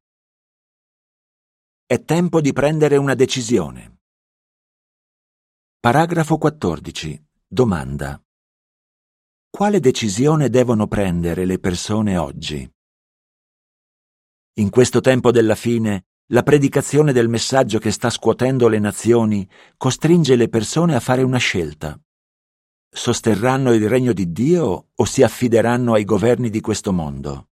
È 1.85 2.03
tempo 2.03 2.41
di 2.41 2.51
prendere 2.53 2.97
una 2.97 3.13
decisione. 3.13 3.96
Paragrafo 5.87 6.37
14. 6.37 7.25
Domanda. 7.47 8.21
Quale 9.49 9.79
decisione 9.79 10.49
devono 10.49 10.85
prendere 10.85 11.45
le 11.45 11.59
persone 11.59 12.17
oggi? 12.17 12.69
In 14.55 14.69
questo 14.69 14.99
tempo 14.99 15.31
della 15.31 15.55
fine, 15.55 16.07
la 16.33 16.43
predicazione 16.43 17.13
del 17.13 17.29
messaggio 17.29 17.79
che 17.79 17.91
sta 17.91 18.09
scuotendo 18.09 18.67
le 18.67 18.79
nazioni 18.79 19.49
costringe 19.77 20.35
le 20.35 20.49
persone 20.49 20.93
a 20.93 20.99
fare 20.99 21.23
una 21.23 21.37
scelta. 21.37 21.97
Sosterranno 22.89 23.71
il 23.71 23.87
regno 23.87 24.11
di 24.11 24.29
Dio 24.33 24.89
o 24.93 25.05
si 25.05 25.23
affideranno 25.23 25.93
ai 25.93 26.03
governi 26.03 26.49
di 26.49 26.59
questo 26.59 26.91
mondo? 26.91 27.51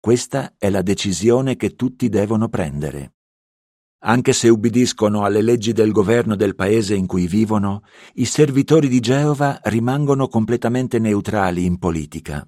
Questa 0.00 0.56
è 0.58 0.70
la 0.70 0.82
decisione 0.82 1.54
che 1.54 1.76
tutti 1.76 2.08
devono 2.08 2.48
prendere. 2.48 3.15
Anche 4.00 4.32
se 4.32 4.48
ubbidiscono 4.48 5.24
alle 5.24 5.42
leggi 5.42 5.72
del 5.72 5.90
governo 5.90 6.36
del 6.36 6.54
paese 6.54 6.94
in 6.94 7.06
cui 7.06 7.26
vivono, 7.26 7.82
i 8.14 8.24
servitori 8.24 8.88
di 8.88 9.00
Geova 9.00 9.58
rimangono 9.64 10.28
completamente 10.28 10.98
neutrali 10.98 11.64
in 11.64 11.78
politica. 11.78 12.46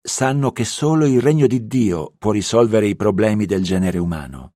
Sanno 0.00 0.52
che 0.52 0.64
solo 0.64 1.06
il 1.06 1.20
regno 1.20 1.46
di 1.46 1.66
Dio 1.66 2.14
può 2.16 2.30
risolvere 2.30 2.86
i 2.86 2.96
problemi 2.96 3.46
del 3.46 3.62
genere 3.62 3.98
umano. 3.98 4.54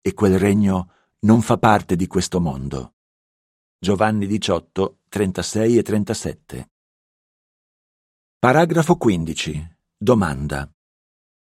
E 0.00 0.12
quel 0.12 0.38
regno 0.38 0.90
non 1.20 1.40
fa 1.40 1.58
parte 1.58 1.96
di 1.96 2.06
questo 2.06 2.40
mondo. 2.40 2.94
Giovanni 3.78 4.26
18, 4.26 5.00
36 5.08 5.78
e 5.78 5.82
37. 5.82 6.70
Paragrafo 8.38 8.96
15. 8.96 9.76
Domanda. 9.96 10.73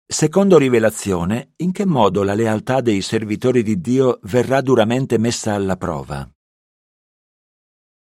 Secondo 0.09 0.57
rivelazione, 0.57 1.51
in 1.57 1.73
che 1.73 1.85
modo 1.85 2.23
la 2.23 2.33
lealtà 2.33 2.79
dei 2.79 3.01
servitori 3.01 3.61
di 3.61 3.81
Dio 3.81 4.19
verrà 4.21 4.61
duramente 4.61 5.17
messa 5.17 5.53
alla 5.53 5.75
prova? 5.75 6.25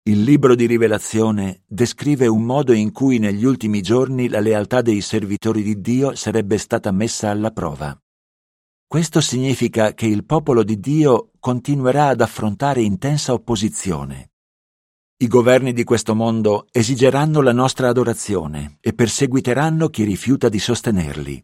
Il 0.03 0.21
libro 0.21 0.53
di 0.53 0.67
rivelazione 0.67 1.63
descrive 1.65 2.27
un 2.27 2.43
modo 2.43 2.73
in 2.73 2.91
cui 2.91 3.17
negli 3.17 3.43
ultimi 3.43 3.81
giorni 3.81 4.29
la 4.29 4.39
lealtà 4.39 4.83
dei 4.83 5.01
servitori 5.01 5.63
di 5.63 5.81
Dio 5.81 6.13
sarebbe 6.13 6.59
stata 6.59 6.91
messa 6.91 7.31
alla 7.31 7.49
prova. 7.49 7.99
Questo 8.85 9.19
significa 9.19 9.95
che 9.95 10.05
il 10.05 10.25
popolo 10.25 10.61
di 10.61 10.79
Dio 10.79 11.31
continuerà 11.39 12.09
ad 12.09 12.21
affrontare 12.21 12.83
intensa 12.83 13.33
opposizione. 13.33 14.29
I 15.17 15.27
governi 15.27 15.73
di 15.73 15.83
questo 15.83 16.13
mondo 16.13 16.67
esigeranno 16.71 17.41
la 17.41 17.51
nostra 17.51 17.89
adorazione 17.89 18.77
e 18.79 18.93
perseguiteranno 18.93 19.89
chi 19.89 20.03
rifiuta 20.03 20.49
di 20.49 20.59
sostenerli 20.59 21.43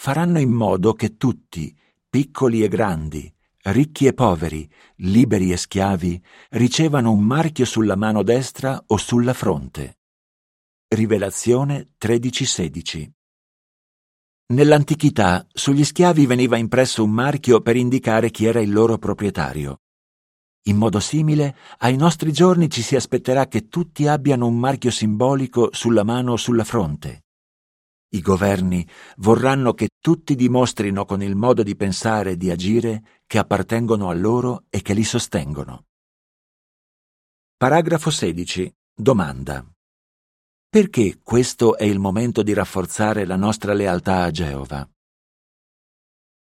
faranno 0.00 0.38
in 0.38 0.52
modo 0.52 0.94
che 0.94 1.16
tutti, 1.16 1.76
piccoli 2.08 2.62
e 2.62 2.68
grandi, 2.68 3.30
ricchi 3.62 4.06
e 4.06 4.14
poveri, 4.14 4.70
liberi 4.98 5.50
e 5.50 5.56
schiavi, 5.56 6.22
ricevano 6.50 7.10
un 7.10 7.24
marchio 7.24 7.64
sulla 7.64 7.96
mano 7.96 8.22
destra 8.22 8.80
o 8.86 8.96
sulla 8.96 9.34
fronte. 9.34 9.98
Rivelazione 10.86 11.94
13:16 11.98 13.10
Nell'antichità 14.52 15.44
sugli 15.52 15.84
schiavi 15.84 16.26
veniva 16.26 16.56
impresso 16.56 17.02
un 17.02 17.10
marchio 17.10 17.60
per 17.60 17.74
indicare 17.74 18.30
chi 18.30 18.44
era 18.46 18.60
il 18.60 18.72
loro 18.72 18.98
proprietario. 18.98 19.80
In 20.68 20.76
modo 20.76 21.00
simile, 21.00 21.56
ai 21.78 21.96
nostri 21.96 22.32
giorni 22.32 22.70
ci 22.70 22.82
si 22.82 22.94
aspetterà 22.94 23.48
che 23.48 23.68
tutti 23.68 24.06
abbiano 24.06 24.46
un 24.46 24.58
marchio 24.58 24.92
simbolico 24.92 25.70
sulla 25.72 26.04
mano 26.04 26.32
o 26.32 26.36
sulla 26.36 26.64
fronte. 26.64 27.24
I 28.10 28.22
governi 28.22 28.88
vorranno 29.18 29.74
che 29.74 29.90
tutti 30.00 30.34
dimostrino 30.34 31.04
con 31.04 31.22
il 31.22 31.36
modo 31.36 31.62
di 31.62 31.76
pensare 31.76 32.32
e 32.32 32.36
di 32.38 32.50
agire 32.50 33.20
che 33.26 33.36
appartengono 33.36 34.08
a 34.08 34.14
loro 34.14 34.64
e 34.70 34.80
che 34.80 34.94
li 34.94 35.04
sostengono. 35.04 35.84
Paragrafo 37.58 38.10
16. 38.10 38.74
Domanda. 38.94 39.62
Perché 40.70 41.18
questo 41.22 41.76
è 41.76 41.84
il 41.84 41.98
momento 41.98 42.42
di 42.42 42.54
rafforzare 42.54 43.26
la 43.26 43.36
nostra 43.36 43.74
lealtà 43.74 44.22
a 44.22 44.30
Geova? 44.30 44.88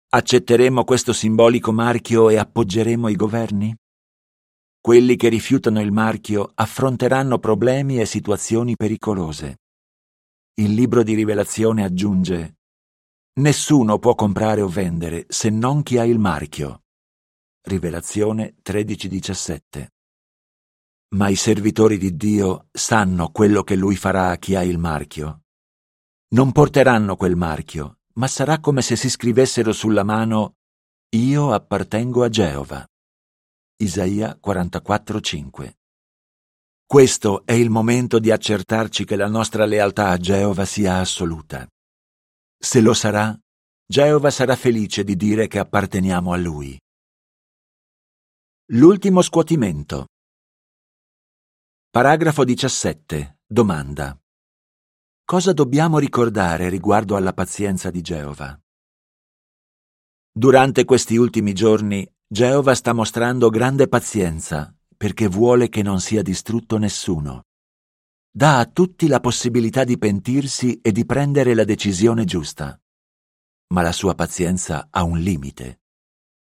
Accetteremo 0.09 0.85
questo 0.85 1.13
simbolico 1.13 1.71
marchio 1.71 2.31
e 2.31 2.37
appoggeremo 2.37 3.09
i 3.09 3.17
governi? 3.17 3.77
Quelli 4.81 5.17
che 5.17 5.29
rifiutano 5.29 5.81
il 5.81 5.93
marchio 5.93 6.51
affronteranno 6.55 7.39
problemi 7.39 8.01
e 8.01 8.07
situazioni 8.07 8.75
pericolose. 8.75 9.62
Il 10.55 10.75
libro 10.75 11.03
di 11.03 11.15
rivelazione 11.15 11.83
aggiunge 11.83 12.57
Nessuno 13.41 13.99
può 13.99 14.15
comprare 14.15 14.61
o 14.61 14.69
vendere 14.69 15.25
se 15.29 15.49
non 15.49 15.83
chi 15.83 15.97
ha 15.97 16.05
il 16.05 16.19
marchio. 16.19 16.83
Rivelazione 17.63 18.57
13:17. 18.63 19.93
Ma 21.15 21.29
i 21.31 21.37
servitori 21.37 21.97
di 21.97 22.17
Dio 22.17 22.69
sanno 22.71 23.31
quello 23.31 23.63
che 23.63 23.77
lui 23.77 23.97
farà 23.97 24.29
a 24.29 24.37
chi 24.37 24.55
ha 24.55 24.63
il 24.63 24.77
marchio. 24.77 25.45
Non 26.35 26.53
porteranno 26.53 27.17
quel 27.17 27.37
marchio, 27.37 28.01
ma 28.17 28.27
sarà 28.27 28.61
come 28.61 28.83
se 28.83 28.95
si 28.95 29.09
scrivessero 29.09 29.73
sulla 29.73 30.03
mano 30.03 30.57
Io 31.17 31.53
appartengo 31.53 32.25
a 32.25 32.29
Geova. 32.29 32.87
Isaia 33.77 34.39
44:5. 34.39 35.82
Questo 36.93 37.47
è 37.47 37.53
il 37.53 37.71
momento 37.71 38.19
di 38.19 38.31
accertarci 38.31 39.07
che 39.07 39.17
la 39.17 39.27
nostra 39.27 39.65
lealtà 39.65 40.11
a 40.11 40.19
Geova 40.19 40.67
sia 40.67 40.99
assoluta. 40.99 41.67
Se 42.59 42.83
lo 42.83 42.93
sarà, 42.93 43.35
Geova 43.87 44.29
sarà 44.29 44.57
felice 44.57 45.03
di 45.03 45.17
dire 45.17 45.47
che 45.47 45.59
apparteniamo 45.59 46.35
a 46.35 46.37
Lui. 46.37 46.79
L'ultimo 48.73 49.23
scuotimento. 49.23 50.09
Paragrafo 51.89 52.45
17. 52.45 53.39
Domanda. 53.47 54.15
Cosa 55.25 55.55
dobbiamo 55.55 55.99
ricordare 55.99 56.69
riguardo 56.69 57.17
alla 57.17 57.33
pazienza 57.33 57.91
di 57.91 58.03
Geova? 58.03 58.61
Durante 60.31 60.85
questi 60.85 61.17
ultimi 61.17 61.55
giorni, 61.55 62.07
Geova 62.27 62.75
sta 62.75 62.93
mostrando 62.93 63.49
grande 63.49 63.89
pazienza 63.89 64.77
perché 65.03 65.27
vuole 65.27 65.69
che 65.69 65.83
non 65.83 66.01
sia 66.01 66.23
distrutto 66.23 66.79
nessuno. 66.79 67.47
Dà 68.31 68.61
a 68.61 68.67
tutti 68.67 69.09
la 69.09 69.19
possibilità 69.19 69.83
di 69.83 69.99
pentirsi 69.99 70.79
e 70.81 70.93
di 70.93 71.05
prendere 71.05 71.55
la 71.55 71.65
decisione 71.65 72.25
giusta. 72.25 72.81
Ma 73.75 73.83
la 73.83 73.91
sua 73.91 74.15
pazienza 74.15 74.87
ha 74.93 75.03
un 75.03 75.19
limite. 75.19 75.81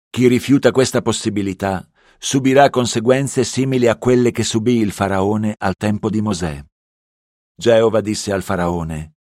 Chi 0.10 0.30
rifiuta 0.30 0.72
questa 0.72 1.02
possibilità 1.02 1.86
subirà 2.18 2.70
conseguenze 2.70 3.44
simili 3.44 3.90
a 3.90 3.98
quelle 3.98 4.32
che 4.32 4.46
subì 4.46 4.78
il 4.78 4.94
faraone 4.94 5.54
al 5.58 5.76
tempo 5.76 6.10
di 6.10 6.22
Mosè. 6.22 6.64
Geova 7.54 8.00
disse 8.00 8.32
al 8.32 8.44
faraone, 8.44 9.16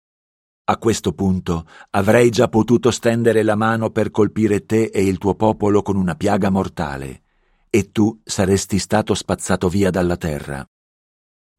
a 0.69 0.77
questo 0.77 1.11
punto 1.11 1.67
avrei 1.89 2.29
già 2.29 2.47
potuto 2.47 2.91
stendere 2.91 3.43
la 3.43 3.55
mano 3.55 3.89
per 3.89 4.09
colpire 4.09 4.65
te 4.65 4.83
e 4.83 5.03
il 5.03 5.17
tuo 5.17 5.35
popolo 5.35 5.81
con 5.81 5.97
una 5.97 6.15
piaga 6.15 6.49
mortale, 6.49 7.23
e 7.69 7.91
tu 7.91 8.19
saresti 8.23 8.79
stato 8.79 9.13
spazzato 9.13 9.69
via 9.69 9.89
dalla 9.89 10.17
terra. 10.17 10.65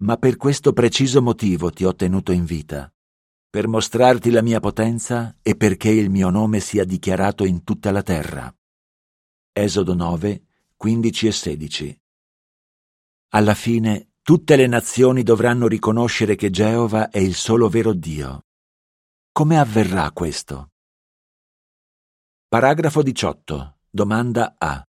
Ma 0.00 0.16
per 0.16 0.36
questo 0.36 0.72
preciso 0.72 1.22
motivo 1.22 1.70
ti 1.70 1.84
ho 1.84 1.94
tenuto 1.94 2.32
in 2.32 2.44
vita, 2.44 2.92
per 3.50 3.66
mostrarti 3.66 4.30
la 4.30 4.42
mia 4.42 4.60
potenza 4.60 5.36
e 5.42 5.56
perché 5.56 5.90
il 5.90 6.10
mio 6.10 6.30
nome 6.30 6.60
sia 6.60 6.84
dichiarato 6.84 7.44
in 7.44 7.64
tutta 7.64 7.90
la 7.90 8.02
terra. 8.02 8.54
Esodo 9.52 9.94
9, 9.94 10.44
15 10.76 11.26
e 11.26 11.32
16. 11.32 12.00
Alla 13.30 13.54
fine 13.54 14.12
tutte 14.22 14.56
le 14.56 14.66
nazioni 14.66 15.22
dovranno 15.22 15.66
riconoscere 15.66 16.36
che 16.36 16.50
Geova 16.50 17.10
è 17.10 17.18
il 17.18 17.34
solo 17.34 17.68
vero 17.68 17.92
Dio. 17.92 18.44
Come 19.32 19.58
avverrà 19.58 20.10
questo? 20.12 20.70
Paragrafo 22.48 23.02
18. 23.02 23.78
Domanda 23.90 24.54
A. 24.58 24.87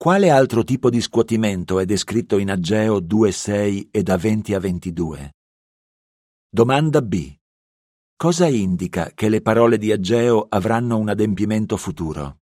Quale 0.00 0.30
altro 0.30 0.62
tipo 0.62 0.90
di 0.90 1.00
scuotimento 1.00 1.80
è 1.80 1.84
descritto 1.84 2.38
in 2.38 2.52
Ageo 2.52 3.00
2.6 3.00 3.88
e 3.90 4.04
da 4.04 4.16
20 4.16 4.54
a 4.54 4.60
22? 4.60 5.34
Domanda 6.48 7.02
B. 7.02 7.36
Cosa 8.14 8.46
indica 8.46 9.10
che 9.12 9.28
le 9.28 9.42
parole 9.42 9.76
di 9.76 9.90
Ageo 9.90 10.46
avranno 10.48 10.98
un 10.98 11.08
adempimento 11.08 11.76
futuro? 11.76 12.42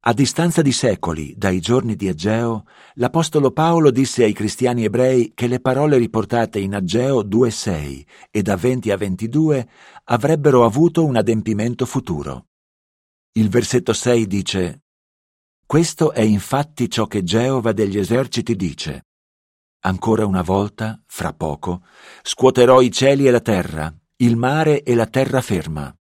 A 0.00 0.12
distanza 0.12 0.60
di 0.60 0.72
secoli 0.72 1.32
dai 1.38 1.58
giorni 1.58 1.96
di 1.96 2.08
Ageo, 2.08 2.66
l'Apostolo 2.96 3.50
Paolo 3.52 3.90
disse 3.90 4.24
ai 4.24 4.34
cristiani 4.34 4.84
ebrei 4.84 5.32
che 5.34 5.46
le 5.46 5.58
parole 5.58 5.96
riportate 5.96 6.58
in 6.58 6.74
Ageo 6.74 7.22
2.6 7.22 8.06
e 8.30 8.42
da 8.42 8.56
20 8.56 8.90
a 8.90 8.96
22 8.98 9.68
avrebbero 10.04 10.66
avuto 10.66 11.06
un 11.06 11.16
adempimento 11.16 11.86
futuro. 11.86 12.48
Il 13.32 13.48
versetto 13.48 13.94
6 13.94 14.26
dice 14.26 14.82
Questo 15.68 16.12
è 16.12 16.22
infatti 16.22 16.88
ciò 16.88 17.06
che 17.06 17.22
Geova 17.22 17.72
degli 17.72 17.98
eserciti 17.98 18.56
dice. 18.56 19.08
Ancora 19.80 20.24
una 20.24 20.40
volta, 20.40 20.98
fra 21.04 21.34
poco, 21.34 21.84
scuoterò 22.22 22.80
i 22.80 22.90
cieli 22.90 23.26
e 23.26 23.30
la 23.30 23.42
terra, 23.42 23.94
il 24.22 24.36
mare 24.36 24.82
e 24.82 24.94
la 24.94 25.04
terraferma. 25.04 25.94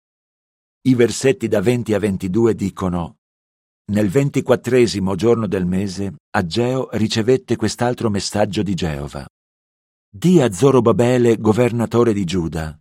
I 0.83 0.95
versetti 0.95 1.49
da 1.49 1.61
20 1.61 1.95
a 1.95 1.99
22 1.99 2.55
dicono 2.55 3.17
Nel 3.91 4.09
ventiquattresimo 4.09 5.17
giorno 5.17 5.49
del 5.49 5.67
mese, 5.67 6.15
Ageo 6.31 6.89
ricevette 6.93 7.57
quest'altro 7.57 8.09
messaggio 8.09 8.63
di 8.63 8.75
Geova. 8.75 9.27
Di 10.09 10.41
a 10.41 10.53
Zorobabele, 10.53 11.39
governatore 11.39 12.13
di 12.13 12.23
Giuda, 12.23 12.79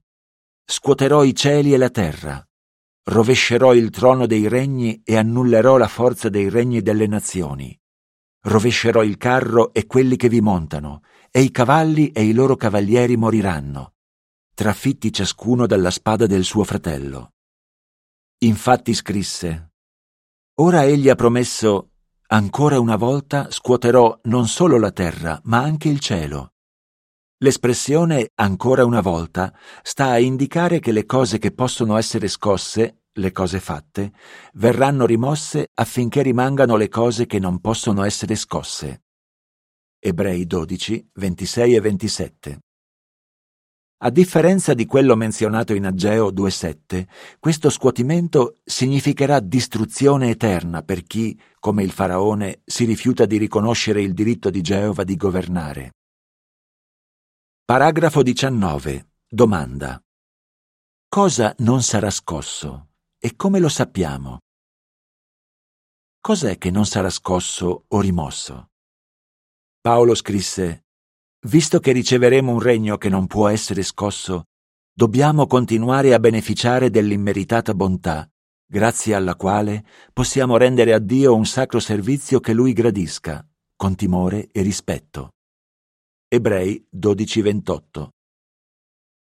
scuoterò 0.64 1.24
i 1.24 1.34
cieli 1.34 1.74
e 1.74 1.78
la 1.78 1.90
terra, 1.90 2.48
rovescerò 3.08 3.74
il 3.74 3.90
trono 3.90 4.26
dei 4.26 4.48
regni 4.48 5.02
e 5.04 5.16
annullerò 5.16 5.78
la 5.78 5.88
forza 5.88 6.30
dei 6.30 6.50
regni 6.50 6.82
delle 6.82 7.08
nazioni. 7.08 7.78
Rovescerò 8.42 9.04
il 9.04 9.18
carro 9.18 9.74
e 9.74 9.86
quelli 9.86 10.16
che 10.16 10.30
vi 10.30 10.42
montano, 10.42 11.02
e 11.32 11.42
i 11.42 11.52
cavalli 11.52 12.12
e 12.12 12.24
i 12.24 12.34
loro 12.34 12.56
cavalieri 12.56 13.18
moriranno, 13.18 13.94
trafitti 14.54 15.12
ciascuno 15.12 15.66
dalla 15.68 15.92
spada 15.92 16.26
del 16.26 16.44
suo 16.44 16.64
fratello. 16.64 17.34
Infatti 18.40 18.94
scrisse, 18.94 19.72
Ora 20.60 20.86
egli 20.86 21.10
ha 21.10 21.16
promesso, 21.16 21.92
ancora 22.28 22.80
una 22.80 22.96
volta 22.96 23.52
scuoterò 23.52 24.20
non 24.24 24.48
solo 24.48 24.78
la 24.80 24.92
terra, 24.92 25.40
ma 25.44 25.60
anche 25.60 25.90
il 25.90 26.00
cielo. 26.00 26.55
L'espressione 27.40 28.30
ancora 28.36 28.86
una 28.86 29.02
volta 29.02 29.54
sta 29.84 30.08
a 30.08 30.20
indicare 30.20 30.80
che 30.80 30.94
le 30.94 31.06
cose 31.06 31.38
che 31.38 31.52
possono 31.52 31.98
essere 31.98 32.30
scosse, 32.30 33.02
le 33.12 33.32
cose 33.34 33.60
fatte, 33.60 34.14
verranno 34.54 35.06
rimosse 35.06 35.68
affinché 35.74 36.22
rimangano 36.22 36.78
le 36.78 36.88
cose 36.88 37.26
che 37.26 37.40
non 37.40 37.60
possono 37.60 38.04
essere 38.04 38.36
scosse. 38.36 39.04
Ebrei 40.00 40.46
12, 40.46 41.10
26 41.14 41.76
e 41.76 41.80
27. 41.82 42.60
A 43.98 44.10
differenza 44.12 44.74
di 44.74 44.86
quello 44.86 45.18
menzionato 45.18 45.74
in 45.74 45.86
Ageo 45.86 46.32
2.7, 46.32 47.06
questo 47.40 47.70
scuotimento 47.70 48.60
significherà 48.64 49.42
distruzione 49.42 50.30
eterna 50.30 50.84
per 50.84 51.04
chi, 51.04 51.38
come 51.60 51.84
il 51.84 51.92
faraone, 51.92 52.62
si 52.64 52.86
rifiuta 52.86 53.26
di 53.26 53.38
riconoscere 53.38 54.02
il 54.02 54.14
diritto 54.14 54.50
di 54.50 54.62
Geova 54.62 55.04
di 55.04 55.18
governare. 55.18 55.92
Paragrafo 57.68 58.22
19. 58.22 59.08
Domanda. 59.28 60.00
Cosa 61.08 61.56
non 61.62 61.82
sarà 61.82 62.12
scosso 62.12 62.90
e 63.18 63.36
come 63.36 63.58
lo 63.58 63.70
sappiamo? 63.70 64.42
Cos'è 66.22 66.60
che 66.60 66.70
non 66.70 66.86
sarà 66.86 67.10
scosso 67.10 67.86
o 67.88 68.00
rimosso? 68.02 68.70
Paolo 69.82 70.14
scrisse 70.14 70.84
Visto 71.48 71.80
che 71.80 71.92
riceveremo 71.92 72.52
un 72.52 72.60
regno 72.60 73.00
che 73.00 73.10
non 73.10 73.26
può 73.26 73.48
essere 73.48 73.82
scosso, 73.82 74.44
dobbiamo 74.94 75.48
continuare 75.48 76.14
a 76.14 76.20
beneficiare 76.20 76.92
dell'immeritata 76.92 77.74
bontà, 77.74 78.30
grazie 78.64 79.16
alla 79.16 79.36
quale 79.36 79.84
possiamo 80.14 80.58
rendere 80.58 80.94
a 80.94 81.00
Dio 81.00 81.34
un 81.34 81.48
sacro 81.48 81.80
servizio 81.80 82.40
che 82.40 82.54
Lui 82.54 82.74
gradisca, 82.74 83.44
con 83.76 83.96
timore 83.96 84.50
e 84.52 84.62
rispetto. 84.62 85.32
Ebrei 86.36 86.86
12:28 86.94 88.10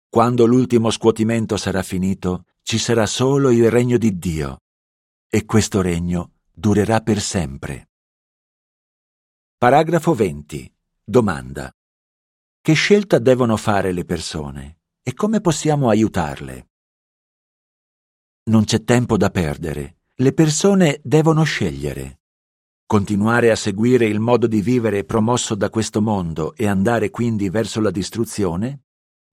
Quando 0.09 0.47
l'ultimo 0.47 0.89
scuotimento 0.89 1.55
sarà 1.55 1.83
finito, 1.83 2.45
ci 2.63 2.79
sarà 2.79 3.05
solo 3.05 3.51
il 3.51 3.69
regno 3.69 3.99
di 3.99 4.17
Dio, 4.17 4.61
e 5.29 5.45
questo 5.45 5.81
regno 5.81 6.31
durerà 6.51 7.01
per 7.01 7.21
sempre. 7.21 7.89
Paragrafo 9.55 10.15
20. 10.15 10.73
Domanda. 11.03 11.71
Che 12.59 12.73
scelta 12.73 13.19
devono 13.19 13.55
fare 13.55 13.91
le 13.91 14.03
persone 14.03 14.79
e 15.03 15.13
come 15.13 15.41
possiamo 15.41 15.89
aiutarle? 15.89 16.69
Non 18.45 18.63
c'è 18.63 18.83
tempo 18.83 19.15
da 19.15 19.29
perdere. 19.29 19.97
Le 20.15 20.33
persone 20.33 21.01
devono 21.03 21.43
scegliere. 21.43 22.21
Continuare 22.87 23.49
a 23.49 23.55
seguire 23.55 24.05
il 24.05 24.19
modo 24.19 24.45
di 24.45 24.61
vivere 24.61 25.05
promosso 25.05 25.55
da 25.55 25.71
questo 25.71 26.03
mondo 26.03 26.53
e 26.55 26.67
andare 26.67 27.09
quindi 27.09 27.49
verso 27.49 27.81
la 27.81 27.89
distruzione? 27.89 28.81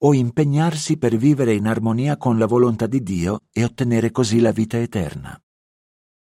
O 0.05 0.15
impegnarsi 0.15 0.97
per 0.97 1.17
vivere 1.17 1.53
in 1.53 1.67
armonia 1.67 2.17
con 2.17 2.39
la 2.39 2.47
volontà 2.47 2.87
di 2.87 3.03
Dio 3.03 3.43
e 3.53 3.63
ottenere 3.63 4.11
così 4.11 4.41
la 4.41 4.53
vita 4.53 4.79
eterna? 4.79 5.39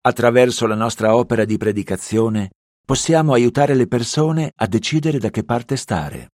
Attraverso 0.01 0.67
la 0.67 0.75
nostra 0.75 1.15
opera 1.15 1.45
di 1.45 1.57
predicazione 1.57 2.51
possiamo 2.85 3.33
aiutare 3.33 3.73
le 3.73 3.87
persone 3.87 4.51
a 4.53 4.67
decidere 4.67 5.17
da 5.17 5.31
che 5.31 5.43
parte 5.43 5.77
stare. 5.77 6.33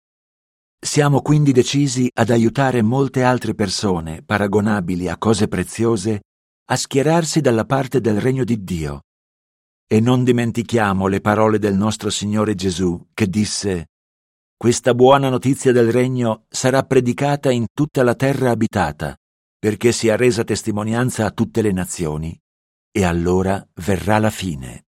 Siamo 0.80 1.24
quindi 1.24 1.52
decisi 1.52 2.08
ad 2.14 2.30
aiutare 2.30 2.84
molte 2.84 3.24
altre 3.24 3.56
persone, 3.56 4.22
paragonabili 4.24 5.10
a 5.10 5.18
cose 5.18 5.48
preziose, 5.48 6.22
a 6.66 6.76
schierarsi 6.76 7.42
dalla 7.42 7.66
parte 7.66 8.00
del 8.00 8.22
regno 8.22 8.44
di 8.44 8.64
Dio 8.64 9.05
e 9.88 10.00
non 10.00 10.24
dimentichiamo 10.24 11.08
le 11.08 11.22
parole 11.22 11.60
del 11.60 11.76
nostro 11.76 12.10
Signore 12.10 12.56
Gesù, 12.56 13.10
che 13.14 13.28
disse 13.28 13.90
Questa 14.58 14.96
buona 14.96 15.30
notizia 15.30 15.72
del 15.72 15.92
regno 15.92 16.46
sarà 16.50 16.84
predicata 16.84 17.52
in 17.52 17.68
tutta 17.72 18.04
la 18.04 18.16
terra 18.16 18.50
abitata, 18.50 19.16
perché 19.60 19.92
sia 19.92 20.16
resa 20.16 20.44
testimonianza 20.44 21.26
a 21.26 21.32
tutte 21.32 21.62
le 21.62 21.72
nazioni, 21.72 22.38
e 22.92 23.04
allora 23.04 23.66
verrà 23.76 24.18
la 24.18 24.32
fine. 24.32 24.86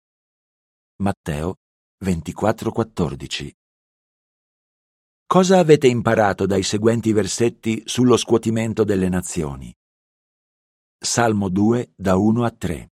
Matteo 1.03 1.57
24:14 2.05 3.50
Cosa 5.26 5.59
avete 5.59 5.87
imparato 5.87 6.46
dai 6.46 6.64
seguenti 6.64 7.12
versetti 7.12 7.83
sullo 7.85 8.16
scuotimento 8.16 8.83
delle 8.83 9.09
nazioni? 9.09 9.72
Salmo 10.98 11.48
2 11.48 11.92
da 11.94 12.16
1 12.16 12.44
a 12.44 12.50
3 12.50 12.89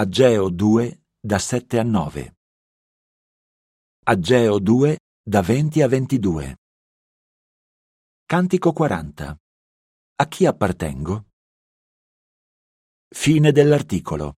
Ageo 0.00 0.48
2 0.48 1.06
da 1.18 1.40
7 1.40 1.76
a 1.80 1.82
9. 1.82 2.36
Ageo 4.04 4.60
2 4.60 4.96
da 5.20 5.42
20 5.42 5.82
a 5.82 5.88
22. 5.88 6.56
Cantico 8.24 8.72
40. 8.72 9.36
A 10.14 10.28
chi 10.28 10.46
appartengo? 10.46 11.30
Fine 13.12 13.50
dell'articolo. 13.50 14.37